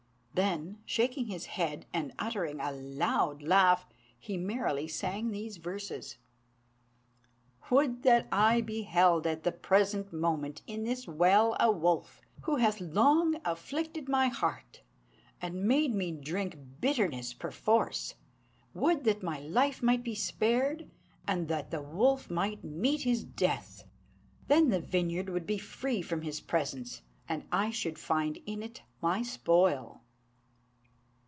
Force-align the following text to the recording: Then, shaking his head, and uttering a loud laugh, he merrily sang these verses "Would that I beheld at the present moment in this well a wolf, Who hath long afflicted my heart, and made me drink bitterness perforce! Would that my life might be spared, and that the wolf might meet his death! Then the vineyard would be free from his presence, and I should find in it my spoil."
Then, 0.33 0.79
shaking 0.85 1.25
his 1.25 1.45
head, 1.45 1.85
and 1.93 2.13
uttering 2.17 2.61
a 2.61 2.71
loud 2.71 3.43
laugh, 3.43 3.85
he 4.17 4.37
merrily 4.37 4.87
sang 4.87 5.29
these 5.29 5.57
verses 5.57 6.17
"Would 7.69 8.03
that 8.03 8.29
I 8.31 8.61
beheld 8.61 9.27
at 9.27 9.43
the 9.43 9.51
present 9.51 10.13
moment 10.13 10.61
in 10.65 10.85
this 10.85 11.05
well 11.05 11.57
a 11.59 11.69
wolf, 11.69 12.21
Who 12.43 12.55
hath 12.55 12.79
long 12.79 13.41
afflicted 13.43 14.07
my 14.07 14.29
heart, 14.29 14.81
and 15.41 15.65
made 15.67 15.93
me 15.93 16.13
drink 16.13 16.57
bitterness 16.79 17.33
perforce! 17.33 18.15
Would 18.73 19.03
that 19.03 19.21
my 19.21 19.41
life 19.41 19.83
might 19.83 20.03
be 20.03 20.15
spared, 20.15 20.89
and 21.27 21.49
that 21.49 21.71
the 21.71 21.81
wolf 21.81 22.31
might 22.31 22.63
meet 22.63 23.01
his 23.01 23.25
death! 23.25 23.83
Then 24.47 24.69
the 24.69 24.79
vineyard 24.81 25.27
would 25.29 25.45
be 25.45 25.57
free 25.57 26.01
from 26.01 26.21
his 26.21 26.39
presence, 26.39 27.01
and 27.27 27.43
I 27.51 27.69
should 27.69 27.99
find 27.99 28.39
in 28.45 28.63
it 28.63 28.81
my 29.01 29.23
spoil." 29.23 29.97